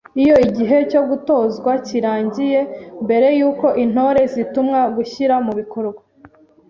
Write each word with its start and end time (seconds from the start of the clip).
Iyo 0.21 0.35
igihe 0.47 0.77
cyo 0.91 1.01
gutozwa 1.09 1.71
kirangiye, 1.87 2.59
mbere 3.05 3.27
y’uko 3.39 3.67
Intore 3.83 4.21
zitumwa 4.33 4.79
gushyira 4.95 5.35
mu 5.45 5.51
bikorwa 5.59 6.01